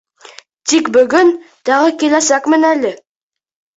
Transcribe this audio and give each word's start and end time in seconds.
Тик 0.71 0.89
бөгөн 0.95 1.29
тағы 1.71 1.93
киләсәкмен 2.05 2.67
әле! 2.75 2.95